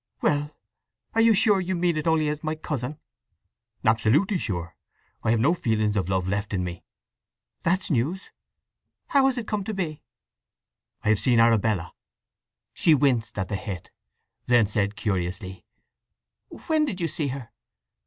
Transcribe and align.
"Well—are 0.23 1.21
you 1.21 1.35
sure 1.35 1.61
you 1.61 1.75
mean 1.75 1.95
it 1.95 2.07
only 2.07 2.27
as 2.27 2.43
my 2.43 2.55
cousin?" 2.55 2.97
"Absolutely 3.85 4.39
sure. 4.39 4.75
I 5.23 5.29
have 5.29 5.39
no 5.39 5.53
feelings 5.53 5.95
of 5.95 6.09
love 6.09 6.27
left 6.27 6.55
in 6.55 6.63
me." 6.63 6.83
"That's 7.61 7.91
news. 7.91 8.31
How 9.09 9.27
has 9.27 9.37
it 9.37 9.45
come 9.45 9.63
to 9.63 9.75
be?" 9.75 10.01
"I've 11.03 11.19
seen 11.19 11.39
Arabella." 11.39 11.93
She 12.73 12.95
winced 12.95 13.37
at 13.37 13.47
the 13.47 13.55
hit; 13.55 13.91
then 14.47 14.65
said 14.65 14.95
curiously, 14.95 15.67
"When 16.49 16.83
did 16.85 16.99
you 16.99 17.07
see 17.07 17.27
her?" 17.27 17.51